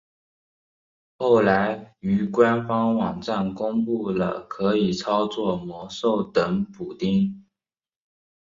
[1.19, 7.45] 后来于官方网站公布了可以操作魔兽等补丁。